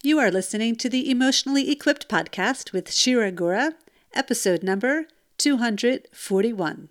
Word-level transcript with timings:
You 0.00 0.20
are 0.20 0.30
listening 0.30 0.76
to 0.76 0.88
the 0.88 1.10
Emotionally 1.10 1.72
Equipped 1.72 2.08
podcast 2.08 2.72
with 2.72 2.92
Shira 2.92 3.32
Gura, 3.32 3.72
episode 4.14 4.62
number 4.62 5.08
241. 5.38 6.88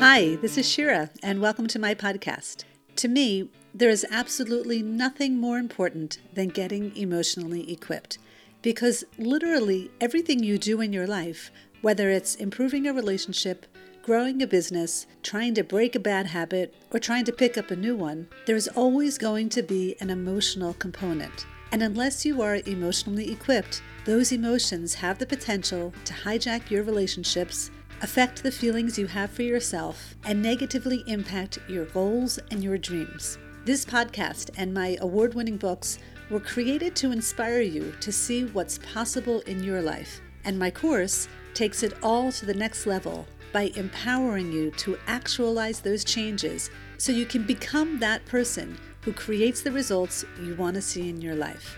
Hi, 0.00 0.36
this 0.36 0.56
is 0.56 0.66
Shira, 0.66 1.10
and 1.22 1.42
welcome 1.42 1.66
to 1.66 1.78
my 1.78 1.94
podcast. 1.94 2.64
To 2.96 3.06
me, 3.06 3.50
there 3.74 3.90
is 3.90 4.06
absolutely 4.10 4.82
nothing 4.82 5.36
more 5.36 5.58
important 5.58 6.20
than 6.32 6.48
getting 6.48 6.96
emotionally 6.96 7.70
equipped 7.70 8.16
because 8.62 9.04
literally 9.18 9.90
everything 10.00 10.42
you 10.42 10.56
do 10.56 10.80
in 10.80 10.94
your 10.94 11.06
life, 11.06 11.50
whether 11.82 12.08
it's 12.08 12.34
improving 12.34 12.86
a 12.86 12.94
relationship, 12.94 13.66
growing 14.02 14.42
a 14.42 14.46
business, 14.48 15.06
trying 15.22 15.54
to 15.54 15.62
break 15.62 15.94
a 15.94 16.00
bad 16.00 16.26
habit, 16.26 16.74
or 16.90 16.98
trying 16.98 17.24
to 17.24 17.32
pick 17.32 17.56
up 17.56 17.70
a 17.70 17.76
new 17.76 17.94
one, 17.94 18.26
there's 18.46 18.66
always 18.66 19.16
going 19.16 19.48
to 19.48 19.62
be 19.62 19.94
an 20.00 20.10
emotional 20.10 20.74
component. 20.74 21.46
And 21.70 21.84
unless 21.84 22.26
you 22.26 22.42
are 22.42 22.56
emotionally 22.66 23.30
equipped, 23.30 23.80
those 24.04 24.32
emotions 24.32 24.94
have 24.94 25.18
the 25.18 25.26
potential 25.26 25.94
to 26.04 26.12
hijack 26.12 26.68
your 26.68 26.82
relationships, 26.82 27.70
affect 28.02 28.42
the 28.42 28.50
feelings 28.50 28.98
you 28.98 29.06
have 29.06 29.30
for 29.30 29.42
yourself, 29.42 30.16
and 30.24 30.42
negatively 30.42 31.04
impact 31.06 31.60
your 31.68 31.84
goals 31.84 32.40
and 32.50 32.62
your 32.62 32.78
dreams. 32.78 33.38
This 33.64 33.84
podcast 33.84 34.50
and 34.58 34.74
my 34.74 34.98
award 35.00 35.34
winning 35.34 35.58
books 35.58 36.00
were 36.28 36.40
created 36.40 36.96
to 36.96 37.12
inspire 37.12 37.60
you 37.60 37.94
to 38.00 38.10
see 38.10 38.46
what's 38.46 38.78
possible 38.78 39.40
in 39.42 39.62
your 39.62 39.80
life. 39.80 40.20
And 40.44 40.58
my 40.58 40.72
course 40.72 41.28
takes 41.54 41.84
it 41.84 41.94
all 42.02 42.32
to 42.32 42.44
the 42.44 42.54
next 42.54 42.86
level 42.86 43.28
by 43.52 43.72
empowering 43.76 44.50
you 44.52 44.70
to 44.72 44.98
actualize 45.06 45.80
those 45.80 46.04
changes 46.04 46.70
so 46.98 47.12
you 47.12 47.26
can 47.26 47.44
become 47.44 47.98
that 47.98 48.24
person 48.26 48.78
who 49.02 49.12
creates 49.12 49.62
the 49.62 49.72
results 49.72 50.24
you 50.42 50.54
want 50.54 50.74
to 50.74 50.82
see 50.82 51.08
in 51.08 51.20
your 51.20 51.34
life. 51.34 51.76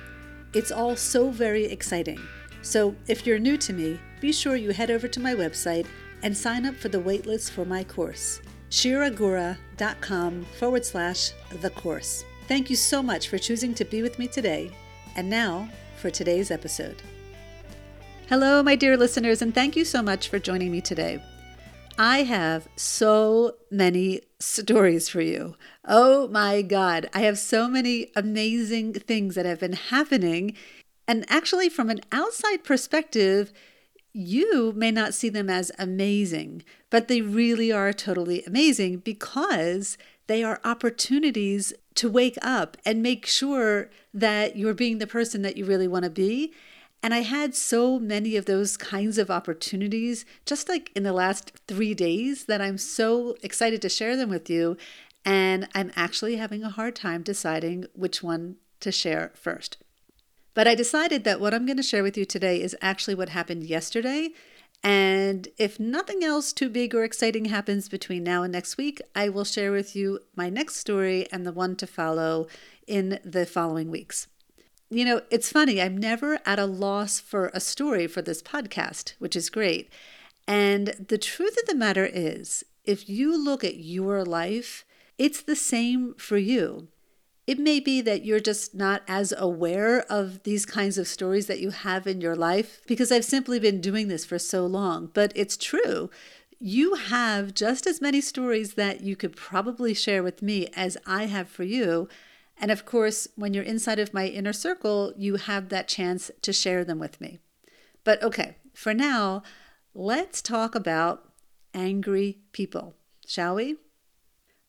It's 0.53 0.71
all 0.71 0.95
so 0.97 1.31
very 1.31 1.65
exciting. 1.65 2.21
So 2.63 2.95
if 3.09 3.27
you're 3.27 3.39
new 3.39 3.57
to 3.59 3.73
me, 3.73 3.99
be 4.21 4.33
sure 4.33 4.57
you 4.57 4.71
head 4.71 4.91
over 4.91 5.09
to 5.09 5.21
my 5.21 5.35
website 5.35 5.87
and 6.23 6.37
sign 6.37 6.65
up 6.65 6.77
for 6.77 6.89
the 6.89 7.01
waitlist 7.01 7.51
for 7.51 7.65
my 7.65 7.85
course, 7.85 8.41
shiragura.com 8.71 10.45
forward 10.59 10.85
slash 10.85 11.33
the 11.61 11.71
course. 11.71 12.25
Thank 12.47 12.71
you 12.71 12.77
so 12.77 13.03
much 13.03 13.29
for 13.29 13.39
choosing 13.39 13.75
to 13.75 13.85
be 13.85 14.03
with 14.03 14.19
me 14.19 14.29
today. 14.29 14.71
And 15.17 15.29
now 15.29 15.69
for 15.97 16.11
today's 16.11 16.51
episode. 16.51 17.03
Hello, 18.29 18.63
my 18.63 18.77
dear 18.77 18.97
listeners, 18.97 19.43
and 19.43 19.55
thank 19.55 19.77
you 19.77 19.85
so 19.85 20.03
much 20.03 20.29
for 20.29 20.39
joining 20.39 20.73
me 20.73 20.81
today. 20.81 21.23
I 21.99 22.25
have 22.25 22.67
so 22.75 23.55
many 23.71 24.23
stories 24.41 25.09
for 25.09 25.21
you. 25.21 25.55
Oh 25.85 26.27
my 26.29 26.61
God, 26.61 27.09
I 27.15 27.21
have 27.21 27.39
so 27.39 27.69
many 27.69 28.11
amazing 28.17 28.95
things 28.95 29.37
that 29.37 29.47
have 29.47 29.61
been 29.61 29.75
happening. 29.75 30.57
And 31.07 31.25
actually, 31.29 31.69
from 31.69 31.91
an 31.91 32.01
outside 32.11 32.65
perspective, 32.65 33.53
you 34.13 34.73
may 34.73 34.91
not 34.91 35.15
see 35.15 35.29
them 35.29 35.49
as 35.49 35.71
amazing, 35.79 36.65
but 36.91 37.07
they 37.07 37.21
really 37.21 37.71
are 37.71 37.93
totally 37.93 38.43
amazing 38.45 38.99
because 38.99 39.97
they 40.27 40.43
are 40.43 40.61
opportunities 40.65 41.73
to 41.95 42.11
wake 42.11 42.39
up 42.43 42.77
and 42.85 43.03
make 43.03 43.25
sure 43.25 43.89
that 44.13 44.57
you're 44.57 44.75
being 44.75 44.99
the 44.99 45.07
person 45.07 45.43
that 45.43 45.57
you 45.57 45.65
really 45.65 45.89
want 45.89 46.05
to 46.05 46.11
be 46.11 46.53
and 47.05 47.13
I 47.13 47.21
had 47.21 47.55
so 47.55 47.99
many 47.99 48.35
of 48.35 48.47
those 48.47 48.79
kinds 48.79 49.19
of 49.19 49.31
opportunities 49.31 50.25
just 50.47 50.71
like 50.71 50.91
in 50.97 51.03
the 51.03 51.13
last 51.13 51.53
three 51.69 51.93
days 51.93 52.47
that 52.47 52.63
I'm 52.63 52.79
so 52.79 53.37
excited 53.43 53.83
to 53.83 53.91
share 53.91 54.17
them 54.17 54.31
with 54.31 54.49
you. 54.49 54.79
And 55.23 55.69
I'm 55.75 55.93
actually 55.97 56.37
having 56.37 56.65
a 56.65 56.71
hard 56.71 56.97
time 56.97 57.21
deciding 57.21 57.85
which 57.93 58.23
one 58.23 58.57
to 58.81 58.91
share 58.91 59.33
first. 59.35 59.77
But 60.55 60.67
I 60.67 60.75
decided 60.75 61.25
that 61.25 61.41
what 61.41 61.53
I'm 61.53 61.67
going 61.67 61.77
to 61.77 61.83
share 61.83 62.03
with 62.03 62.17
you 62.17 62.25
today 62.25 62.63
is 62.63 62.75
actually 62.81 63.17
what 63.17 63.29
happened 63.29 63.65
yesterday. 63.65 64.31
And 64.83 65.49
if 65.59 65.79
nothing 65.79 66.25
else 66.25 66.55
too 66.55 66.71
big 66.71 66.95
or 66.95 67.05
exciting 67.05 67.45
happens 67.45 67.87
between 67.91 68.25
now 68.25 68.45
and 68.45 68.53
next 68.53 68.79
week, 68.79 69.03
I 69.15 69.29
will 69.29 69.45
share 69.45 69.73
with 69.73 69.95
you 69.95 70.21
my 70.37 70.49
next 70.49 70.77
story 70.77 71.31
and 71.31 71.45
the 71.45 71.53
one 71.53 71.77
to 71.77 71.87
follow 71.87 72.47
in 72.87 73.21
the 73.23 73.45
following 73.45 73.91
weeks. 73.91 74.27
You 74.95 75.05
know, 75.05 75.23
it's 75.29 75.51
funny, 75.51 75.83
I'm 75.83 75.97
never 75.97 76.39
at 76.47 76.61
a 76.61 76.67
loss 76.67 77.19
for 77.19 77.51
a 77.53 77.59
story 77.59 78.07
for 78.07 78.23
this 78.23 78.41
podcast, 78.41 79.15
which 79.19 79.35
is 79.35 79.51
great. 79.51 79.91
And 80.47 80.95
the 81.09 81.19
truth 81.19 81.57
of 81.61 81.67
the 81.67 81.75
matter 81.75 82.07
is, 82.07 82.63
if 82.85 83.09
you 83.09 83.37
look 83.37 83.65
at 83.65 83.79
your 83.79 84.25
life, 84.25 84.85
it's 85.19 85.43
the 85.43 85.57
same 85.57 86.15
for 86.15 86.39
you. 86.39 86.87
It 87.45 87.59
may 87.59 87.81
be 87.81 88.03
that 88.03 88.25
you're 88.25 88.39
just 88.39 88.77
not 88.77 89.03
as 89.09 89.35
aware 89.37 90.03
of 90.03 90.45
these 90.45 90.65
kinds 90.65 90.97
of 90.97 91.09
stories 91.09 91.49
that 91.49 91.59
you 91.59 91.71
have 91.71 92.07
in 92.07 92.21
your 92.21 92.37
life 92.37 92.81
because 92.87 93.11
I've 93.11 93.25
simply 93.25 93.59
been 93.59 93.81
doing 93.81 94.07
this 94.07 94.25
for 94.25 94.39
so 94.39 94.65
long, 94.65 95.11
but 95.13 95.33
it's 95.35 95.57
true. 95.57 96.09
You 96.61 96.95
have 96.95 97.53
just 97.53 97.89
as 97.89 98.01
many 98.01 98.21
stories 98.21 98.75
that 98.75 99.01
you 99.01 99.17
could 99.17 99.35
probably 99.35 99.93
share 99.93 100.23
with 100.23 100.41
me 100.41 100.69
as 100.77 100.97
I 101.05 101.27
have 101.27 101.49
for 101.49 101.65
you. 101.65 102.09
And 102.57 102.71
of 102.71 102.85
course, 102.85 103.29
when 103.37 103.53
you're 103.53 103.65
inside 103.65 103.99
of 103.99 104.15
my 104.15 104.27
inner 104.27 104.53
circle, 104.53 105.13
you 105.17 105.37
have 105.37 105.69
that 105.69 105.89
chance 105.89 106.31
to 106.43 106.53
share 106.53 106.85
them 106.85 106.99
with 106.99 107.21
me. 107.21 107.41
But 108.05 108.23
okay, 108.23 108.57
for 108.75 108.95
now, 108.95 109.43
let's 109.95 110.41
talk 110.41 110.75
about 110.75 111.33
angry 111.73 112.39
people, 112.53 112.95
shall 113.27 113.57
we? 113.57 113.77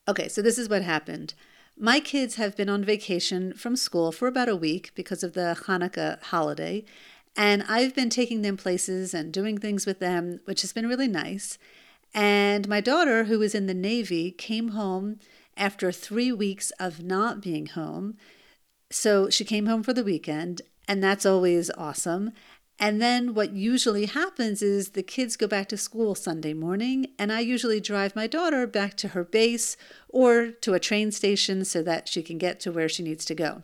Okay, 0.07 0.27
so 0.27 0.41
this 0.41 0.57
is 0.57 0.69
what 0.69 0.81
happened. 0.81 1.33
My 1.77 1.99
kids 1.99 2.35
have 2.35 2.55
been 2.55 2.69
on 2.69 2.85
vacation 2.85 3.53
from 3.53 3.75
school 3.75 4.11
for 4.11 4.27
about 4.27 4.47
a 4.47 4.55
week 4.55 4.91
because 4.95 5.23
of 5.23 5.33
the 5.33 5.57
Hanukkah 5.65 6.21
holiday, 6.23 6.85
and 7.35 7.63
I've 7.67 7.93
been 7.93 8.09
taking 8.09 8.41
them 8.41 8.55
places 8.55 9.13
and 9.13 9.33
doing 9.33 9.57
things 9.57 9.85
with 9.85 9.99
them, 9.99 10.39
which 10.45 10.61
has 10.61 10.71
been 10.71 10.87
really 10.87 11.07
nice. 11.07 11.57
And 12.13 12.69
my 12.69 12.79
daughter, 12.79 13.25
who 13.25 13.41
is 13.41 13.53
in 13.53 13.65
the 13.65 13.73
Navy, 13.73 14.31
came 14.31 14.69
home 14.69 15.19
after 15.57 15.91
three 15.91 16.31
weeks 16.31 16.71
of 16.79 17.03
not 17.03 17.41
being 17.41 17.67
home. 17.67 18.17
So 18.91 19.29
she 19.29 19.43
came 19.43 19.65
home 19.65 19.83
for 19.83 19.93
the 19.93 20.03
weekend, 20.03 20.61
and 20.87 21.03
that's 21.03 21.25
always 21.25 21.71
awesome. 21.71 22.31
And 22.77 23.01
then 23.01 23.33
what 23.33 23.53
usually 23.53 24.05
happens 24.05 24.61
is 24.61 24.89
the 24.89 25.03
kids 25.03 25.37
go 25.37 25.47
back 25.47 25.69
to 25.69 25.77
school 25.77 26.13
Sunday 26.13 26.53
morning, 26.53 27.07
and 27.17 27.31
I 27.31 27.39
usually 27.39 27.79
drive 27.79 28.15
my 28.15 28.27
daughter 28.27 28.67
back 28.67 28.95
to 28.97 29.09
her 29.09 29.23
base 29.23 29.77
or 30.09 30.47
to 30.61 30.73
a 30.73 30.79
train 30.79 31.11
station 31.11 31.63
so 31.63 31.81
that 31.83 32.09
she 32.09 32.21
can 32.21 32.37
get 32.37 32.59
to 32.61 32.71
where 32.71 32.89
she 32.89 33.03
needs 33.03 33.23
to 33.25 33.35
go. 33.35 33.63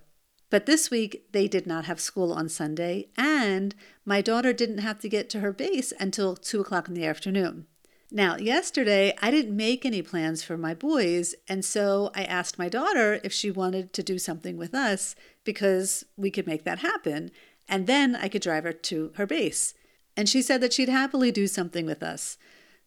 But 0.50 0.66
this 0.66 0.90
week, 0.90 1.28
they 1.32 1.48
did 1.48 1.66
not 1.66 1.86
have 1.86 2.00
school 2.00 2.34
on 2.34 2.50
Sunday, 2.50 3.08
and 3.18 3.76
my 4.06 4.22
daughter 4.22 4.54
didn't 4.54 4.80
have 4.80 5.00
to 5.00 5.10
get 5.10 5.30
to 5.32 5.40
her 5.40 5.54
base 5.54 5.94
until 6.00 6.36
2 6.36 6.62
o'clock 6.62 6.88
in 6.88 6.94
the 6.94 7.06
afternoon. 7.06 7.68
Now, 8.14 8.36
yesterday, 8.36 9.14
I 9.22 9.32
didn't 9.32 9.56
make 9.56 9.86
any 9.86 10.02
plans 10.02 10.44
for 10.44 10.58
my 10.58 10.74
boys, 10.74 11.34
and 11.48 11.64
so 11.64 12.12
I 12.14 12.26
asked 12.26 12.60
my 12.60 12.68
daughter 12.68 13.22
if 13.24 13.32
she 13.32 13.50
wanted 13.50 13.94
to 13.94 14.04
do 14.04 14.20
something 14.20 14.58
with 14.58 14.76
us 14.76 15.16
because 15.46 16.04
we 16.18 16.30
could 16.30 16.46
make 16.46 16.66
that 16.66 16.80
happen, 16.80 17.32
and 17.70 17.88
then 17.88 18.18
I 18.18 18.28
could 18.28 18.42
drive 18.42 18.66
her 18.66 18.74
to 18.74 19.14
her 19.16 19.26
base. 19.26 19.74
And 20.18 20.28
she 20.28 20.42
said 20.42 20.60
that 20.60 20.74
she'd 20.74 20.90
happily 20.90 21.32
do 21.32 21.48
something 21.48 21.86
with 21.86 22.04
us. 22.04 22.38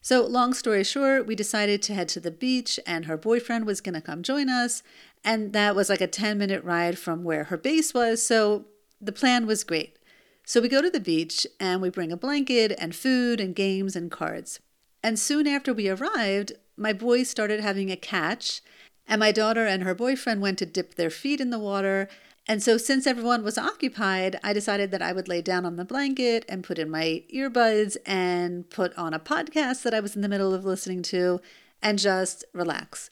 So, 0.03 0.27
long 0.27 0.53
story 0.53 0.85
short, 0.85 1.27
we 1.27 1.35
decided 1.35 1.81
to 1.83 1.95
head 1.95 2.11
to 2.11 2.21
the 2.21 2.31
beach, 2.31 2.79
and 2.87 3.07
her 3.07 3.17
boyfriend 3.17 3.65
was 3.65 3.81
going 3.81 3.95
to 3.95 4.03
come 4.03 4.23
join 4.23 4.51
us. 4.51 4.83
And 5.25 5.55
that 5.55 5.75
was 5.75 5.89
like 5.89 6.03
a 6.03 6.07
10 6.07 6.37
minute 6.37 6.63
ride 6.63 6.99
from 6.99 7.25
where 7.25 7.45
her 7.45 7.57
base 7.57 7.95
was. 7.95 8.23
So, 8.23 8.67
the 9.01 9.11
plan 9.11 9.47
was 9.47 9.65
great. 9.65 9.99
So, 10.45 10.61
we 10.61 10.69
go 10.69 10.83
to 10.83 10.91
the 10.91 11.01
beach 11.01 11.47
and 11.59 11.81
we 11.81 11.89
bring 11.89 12.13
a 12.13 12.17
blanket 12.19 12.75
and 12.79 12.95
food 12.95 13.41
and 13.41 13.57
games 13.57 13.97
and 13.97 14.11
cards. 14.11 14.61
And 15.05 15.19
soon 15.19 15.47
after 15.47 15.75
we 15.75 15.91
arrived, 15.91 16.55
my 16.79 16.95
boys 16.95 17.29
started 17.29 17.61
having 17.61 17.91
a 17.91 17.97
catch, 17.97 18.63
and 19.07 19.21
my 19.21 19.33
daughter 19.33 19.67
and 19.67 19.83
her 19.83 19.95
boyfriend 19.95 20.41
went 20.41 20.59
to 20.61 20.67
dip 20.67 20.95
their 20.95 21.11
feet 21.11 21.43
in 21.43 21.51
the 21.51 21.59
water. 21.59 22.09
And 22.47 22.63
so, 22.63 22.79
since 22.79 23.07
everyone 23.07 23.45
was 23.45 23.59
occupied, 23.59 24.41
I 24.43 24.55
decided 24.55 24.91
that 24.93 25.03
I 25.03 25.13
would 25.13 25.29
lay 25.29 25.43
down 25.43 25.67
on 25.67 25.77
the 25.77 25.85
blanket 25.85 26.47
and 26.49 26.65
put 26.65 26.79
in 26.79 26.89
my 26.89 27.23
earbuds 27.31 27.99
and 28.07 28.71
put 28.71 28.97
on 28.97 29.13
a 29.13 29.21
podcast 29.21 29.83
that 29.83 29.93
I 29.93 30.01
was 30.01 30.17
in 30.17 30.23
the 30.23 30.29
middle 30.29 30.55
of 30.55 30.65
listening 30.65 31.03
to 31.03 31.39
and 31.83 31.99
just 31.99 32.43
relax. 32.55 33.11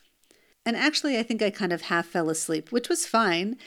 And 0.65 0.77
actually, 0.77 1.19
I 1.19 1.23
think 1.23 1.43
I 1.43 1.51
kind 1.51 1.75
of 1.75 1.83
half 1.83 2.07
fell 2.07 2.31
asleep, 2.31 2.73
which 2.73 2.89
was 2.89 3.05
fine. 3.05 3.59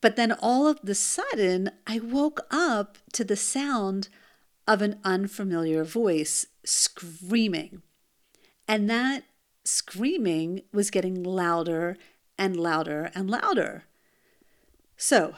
But 0.00 0.16
then 0.16 0.32
all 0.32 0.66
of 0.66 0.80
the 0.82 0.94
sudden, 0.94 1.72
I 1.86 1.98
woke 1.98 2.40
up 2.50 2.96
to 3.12 3.22
the 3.22 3.36
sound 3.36 4.08
of 4.70 4.82
an 4.82 5.00
unfamiliar 5.02 5.82
voice 5.82 6.46
screaming. 6.62 7.82
And 8.68 8.88
that 8.88 9.24
screaming 9.64 10.62
was 10.72 10.92
getting 10.92 11.24
louder 11.24 11.96
and 12.38 12.54
louder 12.54 13.10
and 13.12 13.28
louder. 13.28 13.82
So, 14.96 15.34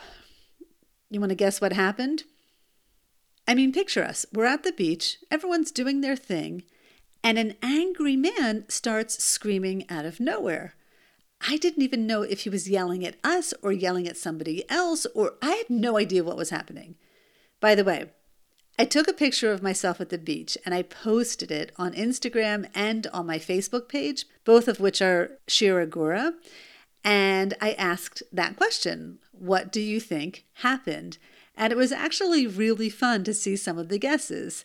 you 1.09 1.19
want 1.19 1.31
to 1.31 1.35
guess 1.35 1.63
what 1.63 1.73
happened? 1.73 2.25
I 3.49 3.55
mean, 3.55 3.73
picture 3.73 4.05
us. 4.05 4.27
We're 4.35 4.45
at 4.45 4.65
the 4.65 4.73
beach, 4.73 5.17
everyone's 5.31 5.71
doing 5.71 6.03
their 6.03 6.15
thing, 6.15 6.65
and 7.25 7.39
an 7.39 7.55
angry 7.63 8.17
man 8.17 8.67
starts 8.69 9.25
screaming 9.25 9.89
out 9.89 10.05
of 10.05 10.21
nowhere. 10.21 10.75
I 11.49 11.57
didn't 11.57 11.83
even 11.83 12.07
know 12.07 12.21
if 12.21 12.41
he 12.41 12.51
was 12.51 12.69
yelling 12.69 13.03
at 13.07 13.17
us 13.25 13.55
or 13.63 13.73
yelling 13.73 14.07
at 14.07 14.19
somebody 14.19 14.69
else, 14.69 15.07
or 15.15 15.37
I 15.41 15.53
had 15.53 15.71
no 15.71 15.97
idea 15.97 16.23
what 16.23 16.37
was 16.37 16.51
happening. 16.51 16.97
By 17.61 17.75
the 17.75 17.85
way, 17.85 18.11
I 18.79 18.85
took 18.87 19.07
a 19.07 19.13
picture 19.13 19.53
of 19.53 19.63
myself 19.63 20.01
at 20.01 20.09
the 20.09 20.19
beach 20.19 20.57
and 20.65 20.75
I 20.75 20.83
posted 20.83 21.51
it 21.51 21.73
on 21.77 21.93
Instagram 21.93 22.69
and 22.75 23.07
on 23.09 23.27
my 23.27 23.39
Facebook 23.39 23.89
page, 23.89 24.25
both 24.45 24.67
of 24.67 24.81
which 24.81 25.03
are 25.03 25.39
Shiragura. 25.47 26.35
And 27.05 27.55
I 27.61 27.73
asked 27.73 28.23
that 28.33 28.57
question 28.57 29.19
What 29.33 29.71
do 29.71 29.81
you 29.81 30.01
think 30.01 30.45
happened? 30.55 31.19
And 31.55 31.73
it 31.73 31.77
was 31.77 31.93
actually 31.93 32.47
really 32.47 32.89
fun 32.89 33.25
to 33.25 33.35
see 33.35 33.57
some 33.57 33.77
of 33.77 33.89
the 33.89 33.99
guesses. 33.99 34.65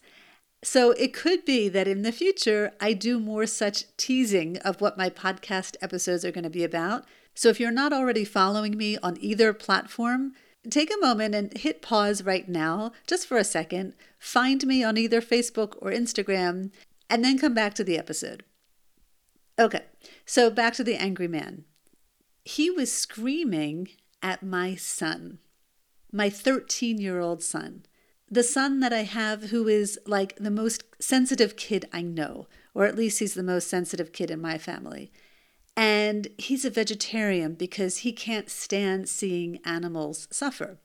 So 0.63 0.92
it 0.92 1.13
could 1.13 1.45
be 1.45 1.69
that 1.69 1.88
in 1.88 2.01
the 2.01 2.12
future, 2.12 2.71
I 2.80 2.94
do 2.94 3.19
more 3.19 3.45
such 3.45 3.86
teasing 3.98 4.57
of 4.59 4.81
what 4.81 4.98
my 4.98 5.09
podcast 5.09 5.75
episodes 5.81 6.24
are 6.24 6.31
going 6.31 6.45
to 6.45 6.50
be 6.50 6.63
about. 6.63 7.06
So 7.36 7.50
if 7.50 7.59
you're 7.59 7.71
not 7.71 7.94
already 7.94 8.25
following 8.25 8.77
me 8.77 8.98
on 9.04 9.18
either 9.19 9.54
platform, 9.54 10.33
take 10.69 10.91
a 10.91 10.99
moment 10.99 11.35
and 11.35 11.55
hit 11.57 11.81
pause 11.81 12.23
right 12.23 12.47
now, 12.47 12.91
just 13.05 13.27
for 13.27 13.37
a 13.37 13.43
second. 13.43 13.93
Find 14.19 14.65
me 14.65 14.83
on 14.83 14.97
either 14.97 15.21
Facebook 15.21 15.77
or 15.81 15.91
Instagram, 15.91 16.71
and 17.09 17.23
then 17.23 17.37
come 17.37 17.53
back 17.53 17.73
to 17.75 17.83
the 17.83 17.97
episode. 17.97 18.43
Okay, 19.59 19.83
so 20.25 20.49
back 20.49 20.73
to 20.75 20.83
the 20.83 20.95
angry 20.95 21.27
man. 21.27 21.65
He 22.43 22.69
was 22.69 22.91
screaming 22.91 23.89
at 24.21 24.43
my 24.43 24.75
son, 24.75 25.39
my 26.11 26.29
13 26.29 26.99
year 26.99 27.19
old 27.19 27.43
son 27.43 27.83
the 28.29 28.43
son 28.43 28.79
that 28.81 28.91
I 28.91 29.03
have 29.03 29.43
who 29.51 29.67
is 29.67 29.97
like 30.05 30.35
the 30.35 30.51
most 30.51 30.83
sensitive 30.99 31.55
kid 31.55 31.87
I 31.93 32.01
know, 32.01 32.47
or 32.73 32.85
at 32.85 32.95
least 32.95 33.19
he's 33.19 33.33
the 33.33 33.43
most 33.43 33.69
sensitive 33.69 34.11
kid 34.11 34.29
in 34.29 34.41
my 34.41 34.57
family. 34.57 35.11
And 35.77 36.29
he's 36.39 36.65
a 36.65 36.71
vegetarian 36.71 37.53
because 37.53 38.00
he 38.00 38.12
can't 38.12 38.50
stand 38.50 39.07
seeing 39.07 39.59
animals 39.63 40.27
suffer. 40.31 40.79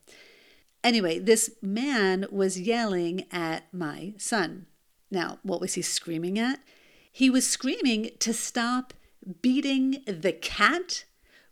Anyway, 0.84 1.18
this 1.18 1.50
man 1.62 2.26
was 2.30 2.60
yelling 2.60 3.24
at 3.32 3.72
my 3.72 4.12
son. 4.18 4.66
Now, 5.10 5.38
what 5.42 5.62
was 5.62 5.74
he 5.74 5.82
screaming 5.82 6.38
at? 6.38 6.60
He 7.10 7.30
was 7.30 7.48
screaming 7.48 8.10
to 8.18 8.34
stop 8.34 8.92
beating 9.40 10.02
the 10.06 10.32
cat 10.32 11.04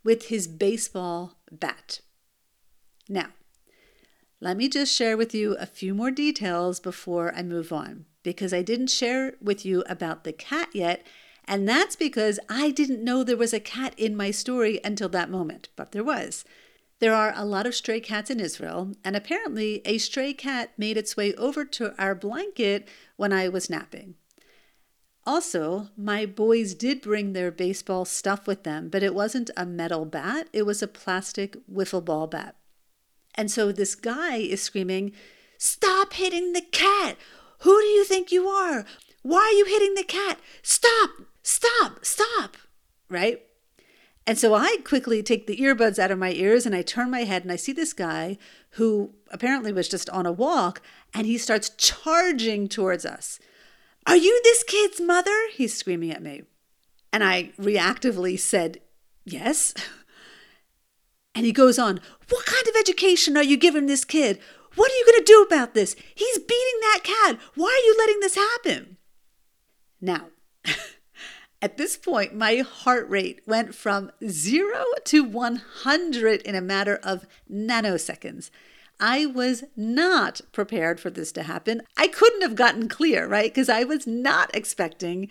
with 0.03 0.27
his 0.27 0.47
baseball 0.47 1.37
bat. 1.51 2.01
Now, 3.09 3.27
let 4.39 4.57
me 4.57 4.69
just 4.69 4.93
share 4.93 5.17
with 5.17 5.33
you 5.33 5.55
a 5.55 5.65
few 5.65 5.95
more 5.95 6.11
details 6.11 6.79
before 6.79 7.33
I 7.35 7.41
move 7.43 7.71
on, 7.71 8.05
because 8.21 8.53
I 8.53 8.61
didn't 8.61 8.89
share 8.89 9.33
with 9.41 9.65
you 9.65 9.83
about 9.87 10.23
the 10.23 10.33
cat 10.33 10.69
yet, 10.73 11.05
and 11.51 11.67
that's 11.67 11.97
because 11.97 12.39
I 12.47 12.71
didn't 12.71 13.03
know 13.03 13.25
there 13.25 13.35
was 13.35 13.51
a 13.51 13.59
cat 13.59 13.93
in 13.97 14.15
my 14.15 14.31
story 14.31 14.79
until 14.85 15.09
that 15.09 15.29
moment, 15.29 15.67
but 15.75 15.91
there 15.91 16.01
was. 16.01 16.45
There 16.99 17.13
are 17.13 17.33
a 17.35 17.43
lot 17.43 17.67
of 17.67 17.75
stray 17.75 17.99
cats 17.99 18.29
in 18.29 18.39
Israel, 18.39 18.93
and 19.03 19.17
apparently 19.17 19.81
a 19.83 19.97
stray 19.97 20.33
cat 20.33 20.71
made 20.77 20.95
its 20.95 21.17
way 21.17 21.33
over 21.35 21.65
to 21.65 21.93
our 22.01 22.15
blanket 22.15 22.87
when 23.17 23.33
I 23.33 23.49
was 23.49 23.69
napping. 23.69 24.15
Also, 25.27 25.89
my 25.97 26.25
boys 26.25 26.73
did 26.73 27.01
bring 27.01 27.33
their 27.33 27.51
baseball 27.51 28.05
stuff 28.05 28.47
with 28.47 28.63
them, 28.63 28.87
but 28.87 29.03
it 29.03 29.13
wasn't 29.13 29.51
a 29.57 29.65
metal 29.65 30.05
bat, 30.05 30.47
it 30.53 30.65
was 30.65 30.81
a 30.81 30.87
plastic 30.87 31.57
wiffle 31.69 32.05
ball 32.05 32.27
bat. 32.27 32.55
And 33.35 33.51
so 33.51 33.73
this 33.73 33.93
guy 33.93 34.37
is 34.37 34.61
screaming, 34.61 35.11
Stop 35.57 36.13
hitting 36.13 36.53
the 36.53 36.61
cat! 36.61 37.17
Who 37.59 37.77
do 37.81 37.87
you 37.87 38.05
think 38.05 38.31
you 38.31 38.47
are? 38.47 38.85
Why 39.21 39.39
are 39.39 39.57
you 39.57 39.65
hitting 39.65 39.95
the 39.95 40.05
cat? 40.05 40.39
Stop! 40.63 41.09
Stop! 41.43 42.05
Stop! 42.05 42.57
Right? 43.09 43.43
And 44.27 44.37
so 44.37 44.53
I 44.53 44.77
quickly 44.85 45.23
take 45.23 45.47
the 45.47 45.57
earbuds 45.57 45.97
out 45.97 46.11
of 46.11 46.19
my 46.19 46.31
ears 46.31 46.65
and 46.65 46.75
I 46.75 46.83
turn 46.83 47.09
my 47.09 47.21
head 47.21 47.43
and 47.43 47.51
I 47.51 47.55
see 47.55 47.73
this 47.73 47.93
guy 47.93 48.37
who 48.71 49.13
apparently 49.31 49.73
was 49.73 49.89
just 49.89 50.09
on 50.11 50.25
a 50.25 50.31
walk 50.31 50.81
and 51.13 51.25
he 51.25 51.37
starts 51.37 51.69
charging 51.69 52.67
towards 52.67 53.05
us. 53.05 53.39
Are 54.05 54.15
you 54.15 54.39
this 54.43 54.63
kid's 54.63 55.01
mother? 55.01 55.35
He's 55.53 55.73
screaming 55.73 56.11
at 56.11 56.23
me. 56.23 56.43
And 57.11 57.23
I 57.23 57.51
reactively 57.59 58.39
said, 58.39 58.79
Yes. 59.25 59.73
And 61.33 61.45
he 61.45 61.53
goes 61.53 61.79
on, 61.79 62.01
What 62.29 62.45
kind 62.45 62.67
of 62.67 62.75
education 62.77 63.37
are 63.37 63.43
you 63.43 63.55
giving 63.55 63.85
this 63.85 64.03
kid? 64.03 64.37
What 64.75 64.91
are 64.91 64.95
you 64.95 65.05
going 65.05 65.19
to 65.19 65.25
do 65.25 65.41
about 65.43 65.73
this? 65.73 65.95
He's 66.13 66.37
beating 66.39 66.79
that 66.81 66.99
cat. 67.03 67.39
Why 67.55 67.67
are 67.67 67.85
you 67.85 67.95
letting 67.97 68.19
this 68.19 68.35
happen? 68.35 68.97
Now, 70.01 70.27
at 71.61 71.77
this 71.77 71.95
point, 71.95 72.33
my 72.35 72.57
heart 72.57 73.07
rate 73.09 73.41
went 73.45 73.75
from 73.75 74.11
zero 74.27 74.83
to 75.05 75.23
100 75.23 76.41
in 76.41 76.55
a 76.55 76.61
matter 76.61 76.99
of 77.03 77.27
nanoseconds. 77.51 78.49
I 78.99 79.25
was 79.25 79.63
not 79.75 80.41
prepared 80.51 80.99
for 80.99 81.09
this 81.09 81.31
to 81.33 81.43
happen. 81.43 81.81
I 81.97 82.07
couldn't 82.07 82.41
have 82.41 82.55
gotten 82.55 82.87
clear, 82.87 83.27
right? 83.27 83.51
Because 83.51 83.69
I 83.69 83.83
was 83.83 84.07
not 84.07 84.55
expecting 84.55 85.29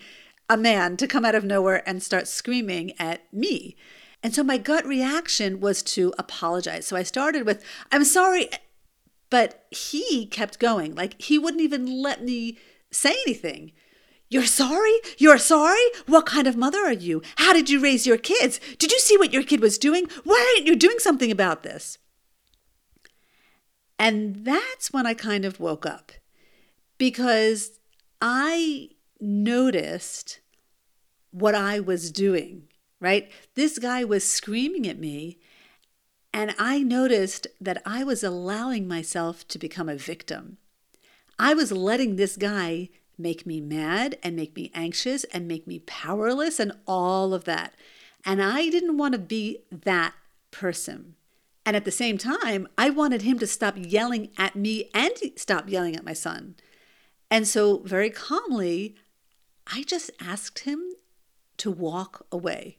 a 0.49 0.57
man 0.57 0.97
to 0.97 1.07
come 1.07 1.23
out 1.25 1.35
of 1.35 1.45
nowhere 1.45 1.87
and 1.87 2.03
start 2.03 2.27
screaming 2.27 2.93
at 2.99 3.21
me. 3.33 3.75
And 4.23 4.35
so 4.35 4.43
my 4.43 4.57
gut 4.57 4.85
reaction 4.85 5.59
was 5.59 5.81
to 5.83 6.13
apologize. 6.17 6.85
So 6.85 6.95
I 6.95 7.03
started 7.03 7.45
with, 7.45 7.63
I'm 7.91 8.03
sorry. 8.03 8.49
But 9.29 9.65
he 9.71 10.25
kept 10.25 10.59
going. 10.59 10.93
Like 10.93 11.21
he 11.21 11.39
wouldn't 11.39 11.63
even 11.63 12.01
let 12.01 12.23
me 12.23 12.57
say 12.91 13.15
anything. 13.25 13.71
You're 14.31 14.47
sorry? 14.47 14.93
You're 15.19 15.37
sorry? 15.37 15.83
What 16.07 16.25
kind 16.25 16.47
of 16.47 16.57
mother 16.57 16.79
are 16.79 16.91
you? 16.91 17.21
How 17.35 17.53
did 17.53 17.69
you 17.69 17.79
raise 17.79 18.07
your 18.07 18.17
kids? 18.17 18.59
Did 18.79 18.91
you 18.91 18.97
see 18.97 19.15
what 19.15 19.31
your 19.31 19.43
kid 19.43 19.61
was 19.61 19.77
doing? 19.77 20.07
Why 20.23 20.53
aren't 20.55 20.65
you 20.65 20.75
doing 20.75 20.97
something 20.97 21.29
about 21.29 21.61
this? 21.61 21.99
And 23.99 24.43
that's 24.43 24.91
when 24.91 25.05
I 25.05 25.13
kind 25.13 25.45
of 25.45 25.59
woke 25.59 25.85
up 25.85 26.11
because 26.97 27.79
I 28.19 28.89
noticed 29.19 30.39
what 31.29 31.53
I 31.53 31.79
was 31.79 32.11
doing 32.11 32.63
right? 33.01 33.29
This 33.55 33.79
guy 33.79 34.05
was 34.05 34.23
screaming 34.23 34.87
at 34.87 34.99
me, 34.99 35.39
and 36.31 36.55
I 36.57 36.83
noticed 36.83 37.47
that 37.59 37.81
I 37.85 38.05
was 38.05 38.23
allowing 38.23 38.87
myself 38.87 39.45
to 39.49 39.59
become 39.59 39.89
a 39.89 39.97
victim. 39.97 40.57
I 41.37 41.53
was 41.53 41.73
letting 41.73 42.15
this 42.15 42.37
guy 42.37 42.89
make 43.21 43.45
me 43.45 43.61
mad 43.61 44.17
and 44.23 44.35
make 44.35 44.55
me 44.55 44.71
anxious 44.73 45.23
and 45.25 45.47
make 45.47 45.67
me 45.67 45.79
powerless 45.79 46.59
and 46.59 46.71
all 46.87 47.33
of 47.33 47.45
that. 47.45 47.73
And 48.25 48.41
I 48.41 48.69
didn't 48.69 48.97
want 48.97 49.13
to 49.13 49.19
be 49.19 49.59
that 49.71 50.13
person. 50.51 51.15
And 51.65 51.75
at 51.75 51.85
the 51.85 51.91
same 51.91 52.17
time, 52.17 52.67
I 52.77 52.89
wanted 52.89 53.21
him 53.21 53.37
to 53.39 53.47
stop 53.47 53.75
yelling 53.77 54.29
at 54.37 54.55
me 54.55 54.89
and 54.93 55.11
stop 55.35 55.69
yelling 55.69 55.95
at 55.95 56.05
my 56.05 56.13
son. 56.13 56.55
And 57.29 57.47
so, 57.47 57.79
very 57.79 58.09
calmly, 58.09 58.95
I 59.71 59.83
just 59.83 60.11
asked 60.19 60.59
him 60.59 60.93
to 61.57 61.71
walk 61.71 62.25
away. 62.31 62.77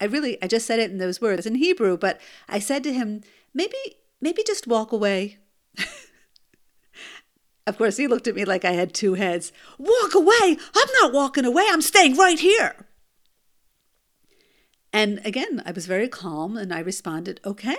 I 0.00 0.04
really, 0.04 0.40
I 0.42 0.46
just 0.46 0.66
said 0.66 0.78
it 0.78 0.90
in 0.90 0.98
those 0.98 1.20
words 1.20 1.46
in 1.46 1.54
Hebrew, 1.54 1.96
but 1.96 2.20
I 2.48 2.58
said 2.58 2.84
to 2.84 2.92
him, 2.92 3.22
maybe, 3.54 3.96
maybe 4.20 4.42
just 4.46 4.66
walk 4.66 4.92
away. 4.92 5.38
of 7.66 7.76
course, 7.76 7.96
he 7.96 8.06
looked 8.06 8.28
at 8.28 8.36
me 8.36 8.44
like 8.44 8.64
I 8.64 8.72
had 8.72 8.94
two 8.94 9.14
heads. 9.14 9.52
Walk 9.78 10.14
away? 10.14 10.56
I'm 10.74 10.88
not 11.00 11.12
walking 11.12 11.44
away. 11.44 11.64
I'm 11.68 11.82
staying 11.82 12.16
right 12.16 12.38
here. 12.38 12.86
And 14.92 15.20
again, 15.26 15.62
I 15.66 15.72
was 15.72 15.86
very 15.86 16.08
calm 16.08 16.56
and 16.56 16.72
I 16.72 16.78
responded, 16.78 17.40
okay. 17.44 17.76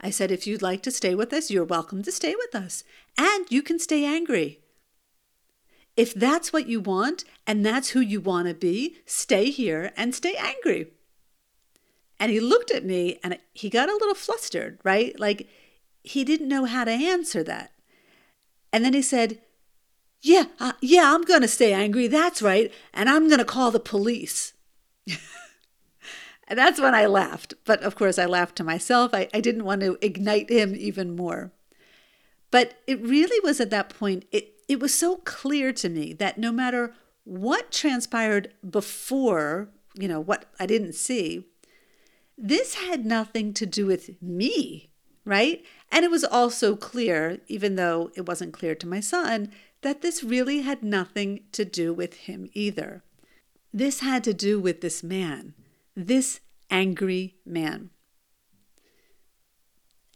I 0.00 0.10
said, 0.10 0.30
if 0.30 0.46
you'd 0.46 0.62
like 0.62 0.82
to 0.82 0.90
stay 0.90 1.14
with 1.14 1.32
us, 1.32 1.50
you're 1.50 1.64
welcome 1.64 2.02
to 2.02 2.12
stay 2.12 2.34
with 2.34 2.54
us. 2.54 2.84
And 3.18 3.46
you 3.50 3.62
can 3.62 3.78
stay 3.78 4.04
angry. 4.04 4.60
If 5.96 6.14
that's 6.14 6.52
what 6.52 6.68
you 6.68 6.80
want 6.80 7.24
and 7.46 7.64
that's 7.64 7.90
who 7.90 8.00
you 8.00 8.20
want 8.20 8.48
to 8.48 8.54
be, 8.54 8.96
stay 9.04 9.50
here 9.50 9.92
and 9.96 10.14
stay 10.14 10.34
angry. 10.36 10.92
And 12.18 12.30
he 12.30 12.40
looked 12.40 12.70
at 12.70 12.84
me 12.84 13.18
and 13.24 13.38
he 13.52 13.70
got 13.70 13.88
a 13.88 13.94
little 13.94 14.14
flustered, 14.14 14.78
right? 14.84 15.18
Like 15.18 15.48
he 16.02 16.24
didn't 16.24 16.48
know 16.48 16.66
how 16.66 16.84
to 16.84 16.90
answer 16.90 17.42
that. 17.44 17.72
And 18.72 18.84
then 18.84 18.94
he 18.94 19.02
said, 19.02 19.40
Yeah, 20.20 20.44
uh, 20.58 20.72
yeah, 20.80 21.14
I'm 21.14 21.22
going 21.22 21.42
to 21.42 21.48
stay 21.48 21.72
angry. 21.72 22.06
That's 22.06 22.42
right. 22.42 22.72
And 22.92 23.08
I'm 23.08 23.28
going 23.28 23.38
to 23.38 23.44
call 23.44 23.70
the 23.70 23.80
police. 23.80 24.52
and 25.06 25.18
that's 26.58 26.80
when 26.80 26.94
I 26.94 27.06
laughed. 27.06 27.54
But 27.64 27.82
of 27.82 27.96
course, 27.96 28.18
I 28.18 28.26
laughed 28.26 28.56
to 28.56 28.64
myself. 28.64 29.12
I, 29.14 29.28
I 29.34 29.40
didn't 29.40 29.64
want 29.64 29.80
to 29.82 29.98
ignite 30.00 30.50
him 30.50 30.74
even 30.76 31.16
more. 31.16 31.52
But 32.50 32.74
it 32.86 33.00
really 33.00 33.38
was 33.44 33.60
at 33.60 33.70
that 33.70 33.90
point, 33.90 34.24
it, 34.32 34.54
it 34.68 34.80
was 34.80 34.94
so 34.94 35.16
clear 35.18 35.72
to 35.74 35.88
me 35.88 36.12
that 36.14 36.38
no 36.38 36.50
matter 36.50 36.94
what 37.24 37.70
transpired 37.70 38.52
before, 38.68 39.68
you 39.94 40.08
know, 40.08 40.20
what 40.20 40.46
I 40.58 40.66
didn't 40.66 40.94
see, 40.94 41.46
this 42.36 42.74
had 42.74 43.04
nothing 43.04 43.52
to 43.54 43.66
do 43.66 43.86
with 43.86 44.20
me, 44.22 44.89
right? 45.24 45.64
And 45.92 46.04
it 46.04 46.10
was 46.10 46.24
also 46.24 46.76
clear, 46.76 47.38
even 47.48 47.76
though 47.76 48.10
it 48.14 48.26
wasn't 48.26 48.52
clear 48.52 48.74
to 48.74 48.88
my 48.88 49.00
son, 49.00 49.50
that 49.82 50.02
this 50.02 50.22
really 50.22 50.60
had 50.60 50.82
nothing 50.82 51.40
to 51.52 51.64
do 51.64 51.92
with 51.92 52.14
him 52.14 52.48
either. 52.52 53.02
This 53.72 54.00
had 54.00 54.24
to 54.24 54.34
do 54.34 54.60
with 54.60 54.80
this 54.80 55.02
man, 55.02 55.54
this 55.94 56.40
angry 56.70 57.36
man. 57.44 57.90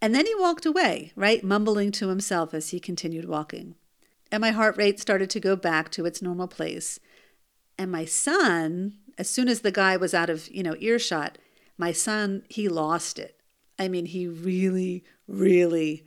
And 0.03 0.15
then 0.15 0.27
he 0.27 0.35
walked 0.35 0.67
away, 0.67 1.13
right, 1.17 1.43
mumbling 1.43 1.91
to 1.93 2.09
himself 2.09 2.53
as 2.53 2.71
he 2.71 2.81
continued 2.81 3.27
walking. 3.27 3.75
And 4.31 4.41
my 4.41 4.51
heart 4.51 4.77
rate 4.77 5.01
started 5.01 5.31
to 5.31 5.41
go 5.41 5.57
back 5.57 5.91
to 5.93 6.05
its 6.05 6.21
normal 6.21 6.49
place. 6.49 6.99
And 7.79 7.91
my 7.91 8.05
son, 8.05 8.97
as 9.17 9.31
soon 9.31 9.49
as 9.49 9.61
the 9.61 9.73
guy 9.73 9.97
was 9.97 10.13
out 10.13 10.29
of, 10.29 10.49
you 10.49 10.63
know, 10.63 10.77
earshot, 10.79 11.39
my 11.79 11.93
son, 11.93 12.43
he 12.49 12.69
lost 12.69 13.19
it. 13.19 13.41
I 13.79 13.89
mean, 13.89 14.07
he 14.07 14.27
really, 14.27 15.05
really, 15.27 16.05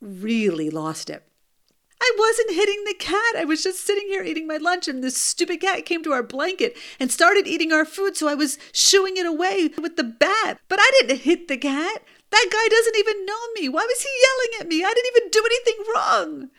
really 0.00 0.70
lost 0.70 1.10
it. 1.10 1.22
I 2.02 2.12
wasn't 2.18 2.56
hitting 2.56 2.82
the 2.84 2.94
cat. 2.94 3.36
I 3.36 3.44
was 3.44 3.62
just 3.62 3.84
sitting 3.86 4.08
here 4.08 4.22
eating 4.22 4.46
my 4.46 4.56
lunch, 4.56 4.88
and 4.88 5.04
this 5.04 5.16
stupid 5.16 5.60
cat 5.60 5.84
came 5.84 6.02
to 6.04 6.12
our 6.12 6.22
blanket 6.22 6.76
and 6.98 7.12
started 7.12 7.46
eating 7.46 7.72
our 7.72 7.84
food. 7.84 8.16
So 8.16 8.26
I 8.26 8.34
was 8.34 8.58
shooing 8.72 9.16
it 9.16 9.26
away 9.26 9.70
with 9.80 9.96
the 9.96 10.04
bat. 10.04 10.60
But 10.68 10.78
I 10.80 10.90
didn't 11.00 11.20
hit 11.20 11.48
the 11.48 11.58
cat. 11.58 12.02
That 12.30 12.48
guy 12.50 12.68
doesn't 12.68 12.96
even 12.96 13.26
know 13.26 13.40
me. 13.54 13.68
Why 13.68 13.84
was 13.84 14.00
he 14.00 14.08
yelling 14.22 14.60
at 14.60 14.68
me? 14.68 14.84
I 14.84 14.94
didn't 14.94 15.16
even 15.16 15.30
do 15.30 15.44
anything 15.46 15.94
wrong. 15.94 16.50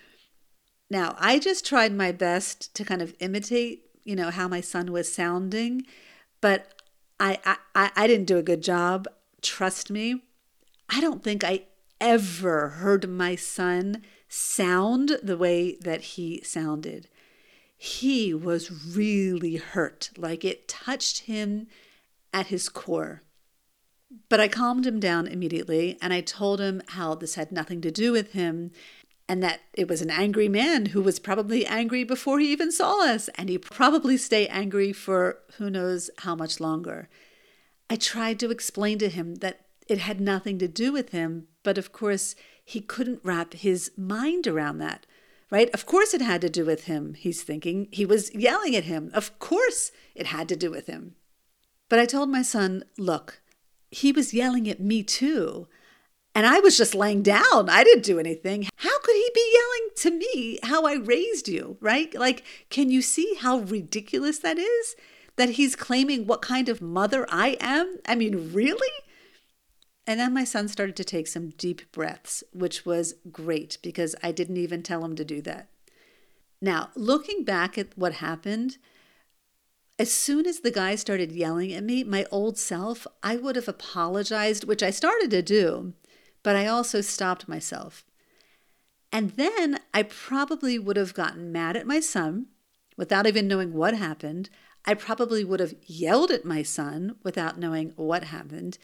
Now, 0.89 1.15
I 1.17 1.39
just 1.39 1.65
tried 1.65 1.93
my 1.93 2.12
best 2.12 2.75
to 2.75 2.83
kind 2.83 3.01
of 3.01 3.15
imitate, 3.19 3.86
you 4.03 4.15
know, 4.15 4.29
how 4.29 4.48
my 4.48 4.62
son 4.62 4.91
was 4.91 5.12
sounding, 5.12 5.86
but 6.41 6.74
I, 7.19 7.39
I, 7.74 7.91
I 7.95 8.07
didn't 8.07 8.25
do 8.25 8.38
a 8.38 8.43
good 8.43 8.62
job. 8.62 9.07
Trust 9.41 9.89
me. 9.89 10.21
I 10.93 11.00
don't 11.00 11.24
think 11.24 11.43
I 11.43 11.63
ever 12.01 12.69
heard 12.69 13.10
my 13.10 13.36
son 13.36 14.01
sound 14.27 15.17
the 15.24 15.38
way 15.38 15.77
that 15.81 16.01
he 16.01 16.41
sounded. 16.43 17.07
He 17.77 18.33
was 18.33 18.95
really 18.95 19.55
hurt, 19.55 20.10
like 20.17 20.43
it 20.43 20.67
touched 20.67 21.21
him 21.21 21.67
at 22.33 22.48
his 22.48 22.67
core. 22.67 23.21
But 24.27 24.41
I 24.41 24.50
calmed 24.50 24.86
him 24.86 25.00
down 25.00 25.27
immediately 25.27 25.98
and 26.01 26.12
I 26.12 26.19
told 26.19 26.60
him 26.60 26.81
how 26.89 27.15
this 27.15 27.36
had 27.36 27.51
nothing 27.53 27.79
to 27.81 27.91
do 27.91 28.12
with 28.12 28.33
him 28.33 28.71
and 29.29 29.41
that 29.41 29.62
it 29.74 29.88
was 29.88 30.01
an 30.01 30.10
angry 30.10 30.50
man 30.50 30.88
who 30.88 31.01
was 31.01 31.19
probably 31.19 31.65
angry 31.65 32.03
before 32.03 32.39
he 32.39 32.51
even 32.51 32.71
saw 32.71 33.05
us 33.05 33.29
and 33.36 33.48
he 33.48 33.57
probably 33.57 34.17
stay 34.17 34.45
angry 34.48 34.91
for 34.91 35.39
who 35.57 35.69
knows 35.69 36.10
how 36.19 36.36
much 36.36 36.60
longer. 36.60 37.07
I 37.89 37.95
tried 37.95 38.39
to 38.41 38.51
explain 38.51 38.98
to 39.00 39.07
him 39.07 39.36
that 39.36 39.62
it 39.91 40.00
had 40.00 40.21
nothing 40.21 40.57
to 40.60 40.67
do 40.67 40.93
with 40.93 41.10
him, 41.10 41.48
but 41.63 41.77
of 41.77 41.91
course 41.91 42.36
he 42.63 42.79
couldn't 42.79 43.19
wrap 43.24 43.53
his 43.53 43.91
mind 43.98 44.48
around 44.48 44.77
that. 44.77 45.05
Right? 45.50 45.69
Of 45.74 45.86
course 45.86 46.13
it 46.13 46.21
had 46.21 46.39
to 46.41 46.50
do 46.50 46.65
with 46.65 46.86
him, 46.86 47.13
he's 47.13 47.43
thinking. 47.43 47.89
He 47.91 48.05
was 48.05 48.33
yelling 48.33 48.74
at 48.74 48.86
him. 48.86 49.12
Of 49.13 49.38
course 49.38 49.91
it 50.15 50.27
had 50.27 50.48
to 50.48 50.55
do 50.55 50.71
with 50.71 50.88
him. 50.88 51.15
But 51.89 52.00
I 52.00 52.05
told 52.05 52.29
my 52.29 52.41
son, 52.41 52.86
look, 52.98 53.41
he 53.89 54.13
was 54.13 54.33
yelling 54.33 54.69
at 54.69 54.79
me 54.79 55.03
too. 55.03 55.67
And 56.33 56.45
I 56.45 56.62
was 56.62 56.77
just 56.77 56.95
laying 56.95 57.21
down. 57.21 57.69
I 57.69 57.83
didn't 57.83 58.05
do 58.05 58.17
anything. 58.17 58.69
How 58.77 58.98
could 59.01 59.15
he 59.15 59.29
be 59.33 59.53
yelling 59.53 59.89
to 59.98 60.12
me 60.12 60.60
how 60.63 60.86
I 60.86 60.93
raised 60.93 61.50
you, 61.50 61.75
right? 61.81 62.13
Like, 62.15 62.45
can 62.69 62.89
you 62.89 63.01
see 63.01 63.36
how 63.39 63.57
ridiculous 63.57 64.39
that 64.39 64.57
is? 64.57 64.95
That 65.36 65.51
he's 65.51 65.75
claiming 65.75 66.27
what 66.27 66.41
kind 66.41 66.69
of 66.69 66.81
mother 66.81 67.25
I 67.29 67.57
am? 67.60 67.98
I 68.07 68.15
mean, 68.15 68.53
really? 68.53 68.88
And 70.08 70.20
then 70.20 70.34
my 70.34 70.43
son 70.43 70.67
started 70.67 70.96
to 70.98 71.03
take 71.03 71.27
some 71.27 71.50
deep 71.51 71.91
breaths, 71.91 72.43
which 72.53 72.86
was 72.86 73.15
great 73.31 73.77
because 73.84 74.15
I 74.24 74.31
didn't 74.31 74.58
even 74.58 74.81
tell 74.81 75.05
him 75.05 75.15
to 75.15 75.25
do 75.25 75.41
that. 75.43 75.67
Now, 76.62 76.89
looking 76.96 77.43
back 77.43 77.77
at 77.77 77.98
what 77.98 78.13
happened, 78.13 78.77
as 80.00 80.12
soon 80.12 80.48
as 80.48 80.60
the 80.60 80.72
guy 80.72 80.96
started 80.96 81.31
yelling 81.31 81.72
at 81.74 81.84
me, 81.84 82.03
my 82.03 82.25
old 82.31 82.58
self, 82.58 83.05
I 83.22 83.36
would 83.36 83.55
have 83.55 83.67
apologized, 83.67 84.63
which 84.63 84.81
I 84.81 84.89
started 84.89 85.29
to 85.31 85.41
do, 85.41 85.93
but 86.43 86.55
I 86.55 86.65
also 86.65 87.01
stopped 87.01 87.48
myself. 87.48 88.03
And 89.12 89.31
then 89.31 89.79
I 89.93 90.03
probably 90.03 90.79
would 90.79 90.98
have 90.98 91.13
gotten 91.13 91.51
mad 91.51 91.75
at 91.75 91.86
my 91.86 92.00
son 92.00 92.48
without 92.98 93.27
even 93.27 93.48
knowing 93.48 93.74
what 93.74 93.93
happened. 93.93 94.50
I 94.86 94.93
probably 94.93 95.43
would 95.43 95.60
have 95.60 95.75
yelled 95.86 96.31
at 96.31 96.46
my 96.46 96.63
son 96.63 97.17
without 97.22 97.60
knowing 97.60 97.93
what 97.96 98.25
happened 98.25 98.77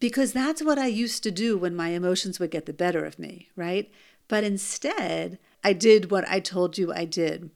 because 0.00 0.32
that's 0.32 0.62
what 0.62 0.78
I 0.78 0.86
used 0.86 1.22
to 1.24 1.30
do 1.30 1.58
when 1.58 1.74
my 1.74 1.88
emotions 1.88 2.38
would 2.38 2.50
get 2.50 2.66
the 2.66 2.72
better 2.72 3.04
of 3.04 3.18
me, 3.18 3.48
right? 3.56 3.90
But 4.28 4.44
instead, 4.44 5.38
I 5.64 5.72
did 5.72 6.10
what 6.10 6.28
I 6.28 6.40
told 6.40 6.78
you 6.78 6.92
I 6.92 7.04
did. 7.04 7.50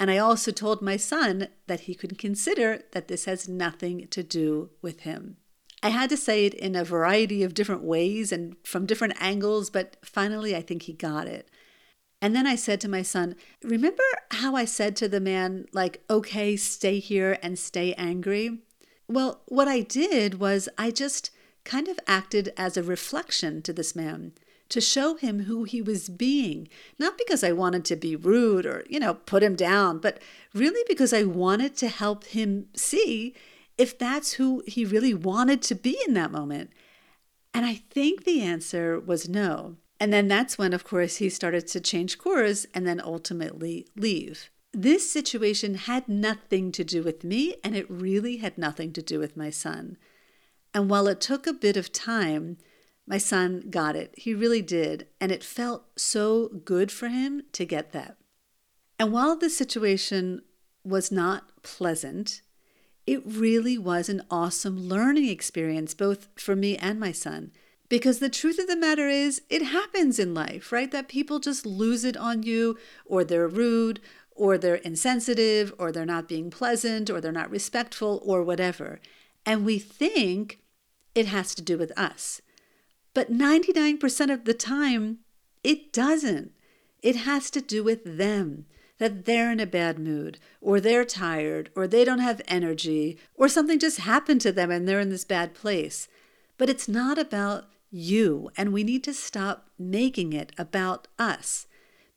And 0.00 0.10
I 0.10 0.18
also 0.18 0.50
told 0.50 0.82
my 0.82 0.96
son 0.96 1.48
that 1.66 1.80
he 1.80 1.94
could 1.94 2.18
consider 2.18 2.82
that 2.92 3.08
this 3.08 3.26
has 3.26 3.48
nothing 3.48 4.08
to 4.08 4.22
do 4.22 4.70
with 4.82 5.00
him. 5.00 5.36
I 5.82 5.90
had 5.90 6.10
to 6.10 6.16
say 6.16 6.46
it 6.46 6.54
in 6.54 6.74
a 6.74 6.82
variety 6.82 7.42
of 7.42 7.54
different 7.54 7.82
ways 7.82 8.32
and 8.32 8.56
from 8.64 8.86
different 8.86 9.14
angles, 9.20 9.70
but 9.70 9.96
finally 10.02 10.56
I 10.56 10.62
think 10.62 10.82
he 10.82 10.94
got 10.94 11.26
it. 11.26 11.48
And 12.22 12.34
then 12.34 12.46
I 12.46 12.56
said 12.56 12.80
to 12.80 12.88
my 12.88 13.02
son, 13.02 13.36
Remember 13.62 14.02
how 14.30 14.56
I 14.56 14.64
said 14.64 14.96
to 14.96 15.08
the 15.08 15.20
man, 15.20 15.66
like, 15.72 16.02
okay, 16.08 16.56
stay 16.56 16.98
here 16.98 17.38
and 17.42 17.58
stay 17.58 17.92
angry? 17.94 18.62
Well, 19.06 19.42
what 19.46 19.68
I 19.68 19.80
did 19.80 20.40
was 20.40 20.68
I 20.78 20.90
just 20.90 21.30
kind 21.64 21.88
of 21.88 21.98
acted 22.06 22.52
as 22.56 22.76
a 22.76 22.82
reflection 22.82 23.62
to 23.62 23.72
this 23.72 23.96
man 23.96 24.32
to 24.68 24.80
show 24.80 25.14
him 25.14 25.44
who 25.44 25.64
he 25.64 25.82
was 25.82 26.08
being, 26.08 26.68
not 26.98 27.18
because 27.18 27.44
I 27.44 27.52
wanted 27.52 27.84
to 27.86 27.96
be 27.96 28.16
rude 28.16 28.66
or, 28.66 28.84
you 28.88 28.98
know, 28.98 29.14
put 29.14 29.42
him 29.42 29.56
down, 29.56 29.98
but 29.98 30.20
really 30.54 30.82
because 30.88 31.12
I 31.12 31.24
wanted 31.24 31.76
to 31.76 31.88
help 31.88 32.24
him 32.24 32.66
see 32.74 33.34
if 33.76 33.98
that's 33.98 34.34
who 34.34 34.62
he 34.66 34.84
really 34.84 35.14
wanted 35.14 35.62
to 35.62 35.74
be 35.74 35.98
in 36.06 36.14
that 36.14 36.30
moment. 36.30 36.70
And 37.52 37.64
I 37.66 37.74
think 37.74 38.24
the 38.24 38.40
answer 38.42 38.98
was 38.98 39.28
no. 39.28 39.76
And 40.00 40.12
then 40.12 40.28
that's 40.28 40.58
when, 40.58 40.72
of 40.72 40.84
course, 40.84 41.16
he 41.16 41.28
started 41.28 41.66
to 41.68 41.80
change 41.80 42.18
course 42.18 42.66
and 42.74 42.86
then 42.86 43.00
ultimately 43.00 43.86
leave. 43.96 44.50
This 44.72 45.08
situation 45.08 45.74
had 45.76 46.08
nothing 46.08 46.72
to 46.72 46.82
do 46.82 47.02
with 47.02 47.22
me, 47.22 47.54
and 47.62 47.76
it 47.76 47.88
really 47.88 48.38
had 48.38 48.58
nothing 48.58 48.92
to 48.94 49.02
do 49.02 49.20
with 49.20 49.36
my 49.36 49.50
son. 49.50 49.96
And 50.74 50.90
while 50.90 51.06
it 51.06 51.20
took 51.20 51.46
a 51.46 51.52
bit 51.52 51.76
of 51.76 51.92
time, 51.92 52.58
my 53.06 53.18
son 53.18 53.68
got 53.70 53.94
it. 53.94 54.12
He 54.16 54.34
really 54.34 54.60
did. 54.60 55.06
And 55.20 55.30
it 55.30 55.44
felt 55.44 55.84
so 55.96 56.48
good 56.48 56.90
for 56.90 57.08
him 57.08 57.42
to 57.52 57.64
get 57.64 57.92
that. 57.92 58.16
And 58.98 59.12
while 59.12 59.36
the 59.36 59.50
situation 59.50 60.42
was 60.84 61.12
not 61.12 61.62
pleasant, 61.62 62.42
it 63.06 63.22
really 63.24 63.78
was 63.78 64.08
an 64.08 64.22
awesome 64.30 64.88
learning 64.88 65.28
experience, 65.28 65.94
both 65.94 66.28
for 66.36 66.56
me 66.56 66.76
and 66.76 66.98
my 66.98 67.12
son. 67.12 67.52
Because 67.88 68.18
the 68.18 68.30
truth 68.30 68.58
of 68.58 68.66
the 68.66 68.76
matter 68.76 69.08
is, 69.08 69.42
it 69.50 69.62
happens 69.62 70.18
in 70.18 70.34
life, 70.34 70.72
right? 70.72 70.90
That 70.90 71.06
people 71.08 71.38
just 71.38 71.66
lose 71.66 72.02
it 72.02 72.16
on 72.16 72.42
you, 72.42 72.78
or 73.04 73.22
they're 73.22 73.46
rude, 73.46 74.00
or 74.30 74.56
they're 74.56 74.76
insensitive, 74.76 75.72
or 75.78 75.92
they're 75.92 76.06
not 76.06 76.28
being 76.28 76.50
pleasant, 76.50 77.10
or 77.10 77.20
they're 77.20 77.30
not 77.30 77.50
respectful, 77.50 78.22
or 78.24 78.42
whatever. 78.42 79.00
And 79.44 79.66
we 79.66 79.78
think 79.78 80.60
it 81.14 81.26
has 81.26 81.54
to 81.54 81.62
do 81.62 81.78
with 81.78 81.96
us. 81.98 82.40
But 83.14 83.32
99% 83.32 84.32
of 84.32 84.44
the 84.44 84.54
time, 84.54 85.18
it 85.62 85.92
doesn't. 85.92 86.52
It 87.02 87.16
has 87.16 87.50
to 87.50 87.60
do 87.60 87.84
with 87.84 88.18
them, 88.18 88.66
that 88.98 89.24
they're 89.24 89.52
in 89.52 89.60
a 89.60 89.66
bad 89.66 89.98
mood, 89.98 90.38
or 90.60 90.80
they're 90.80 91.04
tired, 91.04 91.70
or 91.76 91.86
they 91.86 92.04
don't 92.04 92.18
have 92.18 92.42
energy, 92.48 93.18
or 93.34 93.48
something 93.48 93.78
just 93.78 93.98
happened 93.98 94.40
to 94.40 94.52
them 94.52 94.70
and 94.70 94.88
they're 94.88 95.00
in 95.00 95.10
this 95.10 95.24
bad 95.24 95.54
place. 95.54 96.08
But 96.58 96.68
it's 96.70 96.88
not 96.88 97.18
about 97.18 97.66
you, 97.90 98.50
and 98.56 98.72
we 98.72 98.82
need 98.82 99.04
to 99.04 99.14
stop 99.14 99.68
making 99.78 100.32
it 100.32 100.52
about 100.58 101.06
us. 101.18 101.66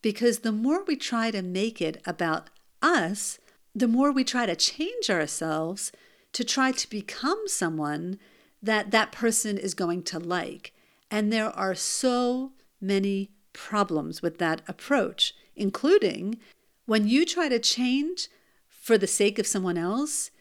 Because 0.01 0.39
the 0.39 0.51
more 0.51 0.83
we 0.83 0.95
try 0.95 1.31
to 1.31 1.41
make 1.41 1.81
it 1.81 2.01
about 2.05 2.49
us, 2.81 3.39
the 3.75 3.87
more 3.87 4.11
we 4.11 4.23
try 4.23 4.45
to 4.45 4.55
change 4.55 5.09
ourselves 5.09 5.91
to 6.33 6.43
try 6.43 6.71
to 6.71 6.89
become 6.89 7.43
someone 7.47 8.19
that 8.61 8.91
that 8.91 9.11
person 9.11 9.57
is 9.57 9.73
going 9.73 10.03
to 10.03 10.19
like. 10.19 10.73
And 11.09 11.31
there 11.31 11.49
are 11.49 11.75
so 11.75 12.53
many 12.81 13.31
problems 13.53 14.21
with 14.21 14.37
that 14.39 14.61
approach, 14.67 15.33
including 15.55 16.37
when 16.85 17.07
you 17.07 17.25
try 17.25 17.49
to 17.49 17.59
change 17.59 18.29
for 18.67 18.97
the 18.97 19.07
sake 19.07 19.37
of 19.37 19.47
someone 19.47 19.77
else, 19.77 20.31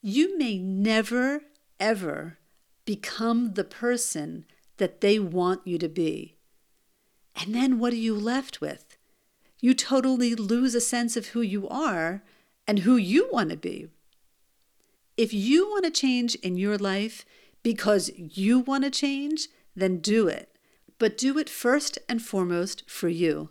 you 0.00 0.38
may 0.38 0.58
never, 0.58 1.42
ever 1.78 2.38
become 2.84 3.54
the 3.54 3.64
person 3.64 4.46
that 4.78 5.00
they 5.00 5.18
want 5.18 5.66
you 5.66 5.78
to 5.78 5.88
be. 5.88 6.36
And 7.36 7.54
then 7.54 7.78
what 7.78 7.92
are 7.92 7.96
you 7.96 8.14
left 8.14 8.60
with? 8.60 8.96
You 9.60 9.74
totally 9.74 10.34
lose 10.34 10.74
a 10.74 10.80
sense 10.80 11.16
of 11.16 11.28
who 11.28 11.40
you 11.40 11.68
are 11.68 12.22
and 12.66 12.80
who 12.80 12.96
you 12.96 13.28
want 13.32 13.50
to 13.50 13.56
be. 13.56 13.88
If 15.16 15.32
you 15.32 15.68
want 15.68 15.84
to 15.84 15.90
change 15.90 16.34
in 16.36 16.56
your 16.56 16.78
life, 16.78 17.24
because 17.62 18.10
you 18.16 18.60
want 18.60 18.84
to 18.84 18.90
change, 18.90 19.48
then 19.74 19.98
do 19.98 20.28
it. 20.28 20.56
But 20.98 21.18
do 21.18 21.38
it 21.38 21.48
first 21.48 21.98
and 22.08 22.22
foremost 22.22 22.88
for 22.88 23.08
you. 23.08 23.50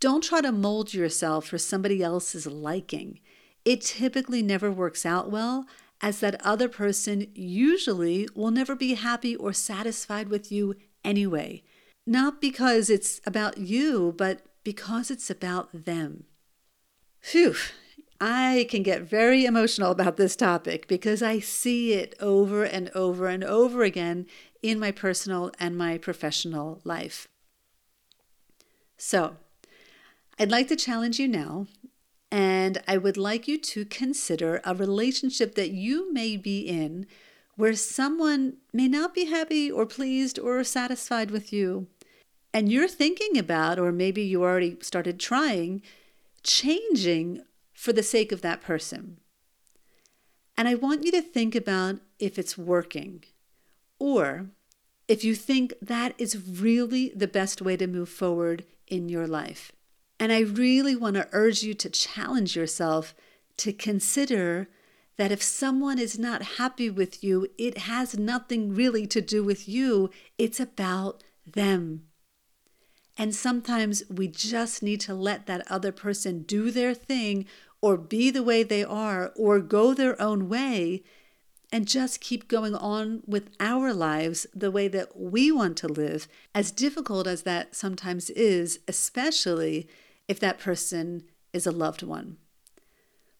Don't 0.00 0.24
try 0.24 0.40
to 0.40 0.52
mold 0.52 0.92
yourself 0.92 1.46
for 1.46 1.58
somebody 1.58 2.02
else's 2.02 2.46
liking. 2.46 3.20
It 3.64 3.82
typically 3.82 4.42
never 4.42 4.70
works 4.70 5.06
out 5.06 5.30
well, 5.30 5.66
as 6.00 6.18
that 6.20 6.44
other 6.44 6.68
person 6.68 7.28
usually 7.34 8.28
will 8.34 8.50
never 8.50 8.74
be 8.74 8.94
happy 8.94 9.36
or 9.36 9.52
satisfied 9.52 10.28
with 10.28 10.50
you 10.50 10.74
anyway. 11.04 11.62
Not 12.04 12.40
because 12.40 12.90
it's 12.90 13.20
about 13.24 13.58
you, 13.58 14.12
but 14.18 14.40
because 14.64 15.10
it's 15.10 15.30
about 15.30 15.84
them. 15.84 16.24
Phew, 17.20 17.54
I 18.24 18.68
can 18.70 18.84
get 18.84 19.02
very 19.02 19.44
emotional 19.44 19.90
about 19.90 20.16
this 20.16 20.36
topic 20.36 20.86
because 20.86 21.24
I 21.24 21.40
see 21.40 21.94
it 21.94 22.14
over 22.20 22.62
and 22.62 22.88
over 22.94 23.26
and 23.26 23.42
over 23.42 23.82
again 23.82 24.26
in 24.62 24.78
my 24.78 24.92
personal 24.92 25.50
and 25.58 25.76
my 25.76 25.98
professional 25.98 26.80
life. 26.84 27.26
So, 28.96 29.38
I'd 30.38 30.52
like 30.52 30.68
to 30.68 30.76
challenge 30.76 31.18
you 31.18 31.26
now, 31.26 31.66
and 32.30 32.80
I 32.86 32.96
would 32.96 33.16
like 33.16 33.48
you 33.48 33.58
to 33.58 33.84
consider 33.84 34.60
a 34.64 34.72
relationship 34.72 35.56
that 35.56 35.72
you 35.72 36.12
may 36.12 36.36
be 36.36 36.60
in 36.60 37.08
where 37.56 37.74
someone 37.74 38.58
may 38.72 38.86
not 38.86 39.14
be 39.14 39.24
happy 39.24 39.68
or 39.68 39.84
pleased 39.84 40.38
or 40.38 40.62
satisfied 40.62 41.32
with 41.32 41.52
you. 41.52 41.88
And 42.54 42.70
you're 42.70 42.86
thinking 42.86 43.36
about, 43.36 43.80
or 43.80 43.90
maybe 43.90 44.22
you 44.22 44.44
already 44.44 44.76
started 44.80 45.18
trying, 45.18 45.82
changing 46.44 47.42
for 47.82 47.92
the 47.92 48.00
sake 48.00 48.30
of 48.30 48.42
that 48.42 48.60
person. 48.60 49.18
And 50.56 50.68
I 50.68 50.76
want 50.76 51.04
you 51.04 51.10
to 51.10 51.20
think 51.20 51.56
about 51.56 51.96
if 52.20 52.38
it's 52.38 52.56
working 52.56 53.24
or 53.98 54.50
if 55.08 55.24
you 55.24 55.34
think 55.34 55.74
that 55.82 56.14
is 56.16 56.40
really 56.48 57.08
the 57.08 57.26
best 57.26 57.60
way 57.60 57.76
to 57.76 57.88
move 57.88 58.08
forward 58.08 58.64
in 58.86 59.08
your 59.08 59.26
life. 59.26 59.72
And 60.20 60.32
I 60.32 60.42
really 60.42 60.94
want 60.94 61.16
to 61.16 61.28
urge 61.32 61.64
you 61.64 61.74
to 61.74 61.90
challenge 61.90 62.54
yourself 62.54 63.16
to 63.56 63.72
consider 63.72 64.68
that 65.16 65.32
if 65.32 65.42
someone 65.42 65.98
is 65.98 66.16
not 66.16 66.54
happy 66.58 66.88
with 66.88 67.24
you, 67.24 67.48
it 67.58 67.78
has 67.78 68.16
nothing 68.16 68.76
really 68.76 69.08
to 69.08 69.20
do 69.20 69.42
with 69.42 69.68
you, 69.68 70.08
it's 70.38 70.60
about 70.60 71.24
them. 71.44 72.04
And 73.18 73.34
sometimes 73.34 74.04
we 74.08 74.28
just 74.28 74.84
need 74.84 75.00
to 75.02 75.14
let 75.14 75.46
that 75.46 75.70
other 75.70 75.90
person 75.92 76.42
do 76.42 76.70
their 76.70 76.94
thing 76.94 77.46
or 77.82 77.98
be 77.98 78.30
the 78.30 78.42
way 78.42 78.62
they 78.62 78.84
are 78.84 79.32
or 79.36 79.60
go 79.60 79.92
their 79.92 80.20
own 80.22 80.48
way 80.48 81.02
and 81.72 81.88
just 81.88 82.20
keep 82.20 82.48
going 82.48 82.74
on 82.74 83.22
with 83.26 83.50
our 83.58 83.92
lives 83.92 84.46
the 84.54 84.70
way 84.70 84.88
that 84.88 85.18
we 85.18 85.50
want 85.50 85.76
to 85.78 85.88
live, 85.88 86.28
as 86.54 86.70
difficult 86.70 87.26
as 87.26 87.42
that 87.42 87.74
sometimes 87.74 88.30
is, 88.30 88.78
especially 88.86 89.88
if 90.28 90.38
that 90.38 90.58
person 90.58 91.24
is 91.52 91.66
a 91.66 91.72
loved 91.72 92.02
one. 92.02 92.36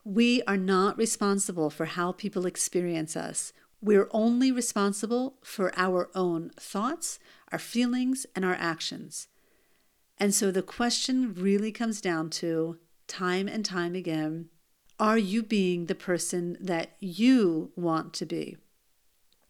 We 0.05 0.43
are 0.45 0.57
not 0.57 0.99
responsible 0.99 1.71
for 1.71 1.85
how 1.85 2.13
people 2.13 2.47
experience 2.47 3.17
us. 3.17 3.53
We're 3.81 4.09
only 4.11 4.51
responsible 4.51 5.37
for 5.43 5.73
our 5.77 6.09
own 6.15 6.51
thoughts, 6.59 7.19
our 7.53 7.59
feelings, 7.59 8.27
and 8.35 8.45
our 8.45 8.55
actions. 8.55 9.29
And 10.19 10.35
so 10.35 10.51
the 10.51 10.63
question 10.63 11.35
really 11.35 11.71
comes 11.71 12.01
down 12.01 12.31
to 12.31 12.79
time 13.13 13.47
and 13.47 13.65
time 13.65 13.95
again 13.95 14.49
are 14.99 15.19
you 15.19 15.43
being 15.43 15.87
the 15.87 15.95
person 15.97 16.57
that 16.61 16.91
you 17.01 17.73
want 17.75 18.13
to 18.15 18.25
be? 18.25 18.57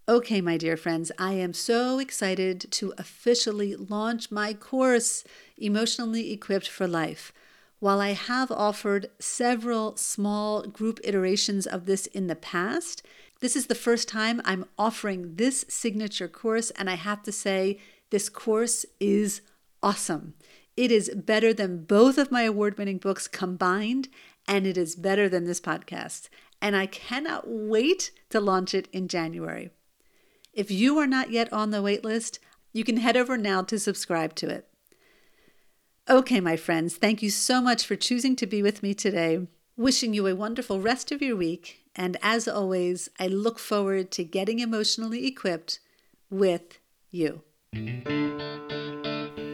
Okay, 0.09 0.41
my 0.41 0.57
dear 0.57 0.79
friends, 0.79 1.13
I 1.19 1.35
am 1.35 1.53
so 1.53 1.99
excited 1.99 2.67
to 2.73 2.95
officially 2.97 3.77
launch 3.77 4.31
my 4.31 4.55
course, 4.55 5.25
Emotionally 5.59 6.33
Equipped 6.33 6.69
for 6.69 6.89
Life. 6.89 7.33
While 7.81 8.01
I 8.01 8.13
have 8.13 8.51
offered 8.51 9.11
several 9.19 9.97
small 9.97 10.63
group 10.63 10.99
iterations 11.05 11.67
of 11.67 11.85
this 11.85 12.07
in 12.07 12.29
the 12.29 12.35
past, 12.35 13.03
this 13.41 13.55
is 13.55 13.67
the 13.67 13.75
first 13.75 14.09
time 14.09 14.41
I'm 14.47 14.65
offering 14.79 15.37
this 15.37 15.67
signature 15.69 16.29
course, 16.29 16.71
and 16.71 16.89
I 16.89 16.95
have 16.95 17.23
to 17.25 17.33
say, 17.33 17.79
this 18.09 18.31
course 18.31 18.87
is 18.99 19.43
awesome. 19.83 20.33
It 20.77 20.91
is 20.91 21.11
better 21.15 21.53
than 21.53 21.85
both 21.85 22.19
of 22.19 22.31
my 22.31 22.43
award 22.43 22.79
winning 22.79 22.99
books 22.99 23.29
combined, 23.29 24.09
and 24.49 24.67
it 24.67 24.77
is 24.79 24.97
better 24.97 25.29
than 25.29 25.45
this 25.45 25.61
podcast. 25.61 26.29
And 26.61 26.77
I 26.77 26.87
cannot 26.87 27.45
wait 27.47 28.11
to 28.31 28.41
launch 28.41 28.75
it 28.75 28.89
in 28.93 29.09
January. 29.09 29.71
If 30.53 30.71
you 30.71 30.99
are 30.99 31.07
not 31.07 31.31
yet 31.31 31.53
on 31.53 31.71
the 31.71 31.83
wait 31.83 32.05
list, 32.05 32.39
you 32.73 32.85
can 32.85 32.99
head 32.99 33.17
over 33.17 33.37
now 33.37 33.63
to 33.63 33.79
subscribe 33.79 34.35
to 34.37 34.49
it. 34.49 34.69
Okay, 36.09 36.41
my 36.41 36.57
friends, 36.57 36.97
thank 36.97 37.23
you 37.23 37.31
so 37.31 37.61
much 37.61 37.87
for 37.87 37.97
choosing 37.97 38.35
to 38.37 38.47
be 38.47 38.63
with 38.63 38.83
me 38.83 38.95
today. 38.95 39.47
Wishing 39.77 40.15
you 40.15 40.27
a 40.27 40.35
wonderful 40.35 40.81
rest 40.81 41.13
of 41.13 41.23
your 41.23 41.37
week. 41.37 41.81
And 41.95 42.17
as 42.23 42.49
always, 42.49 43.09
I 43.21 43.27
look 43.27 43.59
forward 43.59 44.11
to 44.13 44.25
getting 44.25 44.59
emotionally 44.59 45.27
equipped 45.27 45.81
with 46.31 46.79
you. 47.11 47.43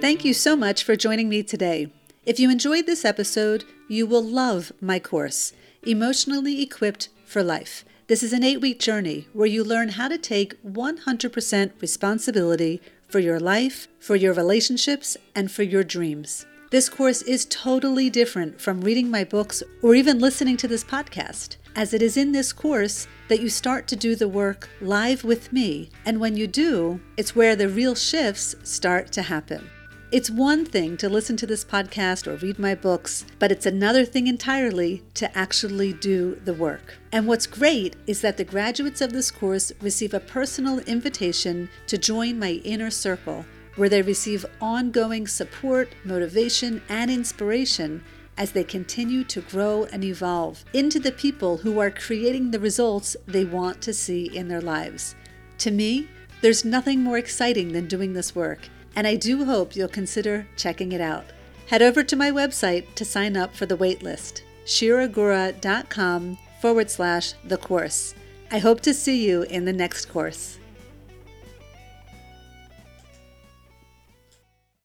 Thank 0.00 0.24
you 0.24 0.32
so 0.32 0.54
much 0.54 0.84
for 0.84 0.94
joining 0.94 1.28
me 1.28 1.42
today. 1.42 1.92
If 2.24 2.38
you 2.38 2.52
enjoyed 2.52 2.86
this 2.86 3.04
episode, 3.04 3.64
you 3.88 4.06
will 4.06 4.22
love 4.22 4.70
my 4.80 5.00
course, 5.00 5.52
Emotionally 5.82 6.62
Equipped 6.62 7.08
for 7.24 7.42
Life. 7.42 7.84
This 8.06 8.22
is 8.22 8.32
an 8.32 8.44
eight 8.44 8.60
week 8.60 8.78
journey 8.78 9.26
where 9.32 9.48
you 9.48 9.64
learn 9.64 9.88
how 9.88 10.06
to 10.06 10.16
take 10.16 10.62
100% 10.62 11.82
responsibility 11.82 12.80
for 13.08 13.18
your 13.18 13.40
life, 13.40 13.88
for 13.98 14.14
your 14.14 14.32
relationships, 14.32 15.16
and 15.34 15.50
for 15.50 15.64
your 15.64 15.82
dreams. 15.82 16.46
This 16.70 16.88
course 16.88 17.22
is 17.22 17.44
totally 17.46 18.08
different 18.08 18.60
from 18.60 18.82
reading 18.82 19.10
my 19.10 19.24
books 19.24 19.64
or 19.82 19.96
even 19.96 20.20
listening 20.20 20.56
to 20.58 20.68
this 20.68 20.84
podcast, 20.84 21.56
as 21.74 21.92
it 21.92 22.02
is 22.02 22.16
in 22.16 22.30
this 22.30 22.52
course 22.52 23.08
that 23.26 23.40
you 23.40 23.48
start 23.48 23.88
to 23.88 23.96
do 23.96 24.14
the 24.14 24.28
work 24.28 24.68
live 24.80 25.24
with 25.24 25.52
me. 25.52 25.90
And 26.06 26.20
when 26.20 26.36
you 26.36 26.46
do, 26.46 27.00
it's 27.16 27.34
where 27.34 27.56
the 27.56 27.68
real 27.68 27.96
shifts 27.96 28.54
start 28.62 29.10
to 29.12 29.22
happen. 29.22 29.68
It's 30.10 30.30
one 30.30 30.64
thing 30.64 30.96
to 30.98 31.08
listen 31.10 31.36
to 31.36 31.46
this 31.46 31.66
podcast 31.66 32.26
or 32.26 32.36
read 32.36 32.58
my 32.58 32.74
books, 32.74 33.26
but 33.38 33.52
it's 33.52 33.66
another 33.66 34.06
thing 34.06 34.26
entirely 34.26 35.02
to 35.12 35.36
actually 35.36 35.92
do 35.92 36.40
the 36.46 36.54
work. 36.54 36.94
And 37.12 37.26
what's 37.26 37.46
great 37.46 37.94
is 38.06 38.22
that 38.22 38.38
the 38.38 38.44
graduates 38.44 39.02
of 39.02 39.12
this 39.12 39.30
course 39.30 39.70
receive 39.82 40.14
a 40.14 40.20
personal 40.20 40.78
invitation 40.78 41.68
to 41.88 41.98
join 41.98 42.38
my 42.38 42.52
inner 42.64 42.88
circle, 42.88 43.44
where 43.76 43.90
they 43.90 44.00
receive 44.00 44.46
ongoing 44.62 45.26
support, 45.26 45.90
motivation, 46.06 46.80
and 46.88 47.10
inspiration 47.10 48.02
as 48.38 48.52
they 48.52 48.64
continue 48.64 49.24
to 49.24 49.42
grow 49.42 49.84
and 49.92 50.02
evolve 50.02 50.64
into 50.72 50.98
the 50.98 51.12
people 51.12 51.58
who 51.58 51.78
are 51.78 51.90
creating 51.90 52.50
the 52.50 52.60
results 52.60 53.14
they 53.26 53.44
want 53.44 53.82
to 53.82 53.92
see 53.92 54.34
in 54.34 54.48
their 54.48 54.62
lives. 54.62 55.14
To 55.58 55.70
me, 55.70 56.08
there's 56.40 56.64
nothing 56.64 57.02
more 57.02 57.18
exciting 57.18 57.72
than 57.72 57.88
doing 57.88 58.14
this 58.14 58.34
work 58.34 58.70
and 58.98 59.06
I 59.06 59.14
do 59.14 59.44
hope 59.44 59.76
you'll 59.76 59.86
consider 59.86 60.48
checking 60.56 60.90
it 60.90 61.00
out. 61.00 61.24
Head 61.66 61.82
over 61.82 62.02
to 62.02 62.16
my 62.16 62.32
website 62.32 62.96
to 62.96 63.04
sign 63.04 63.36
up 63.36 63.54
for 63.54 63.64
the 63.64 63.76
waitlist, 63.76 64.42
shiragura.com 64.66 66.36
forward 66.60 66.90
slash 66.90 67.34
the 67.44 67.58
course. 67.58 68.16
I 68.50 68.58
hope 68.58 68.80
to 68.80 68.92
see 68.92 69.24
you 69.24 69.42
in 69.42 69.66
the 69.66 69.72
next 69.72 70.06
course. 70.06 70.57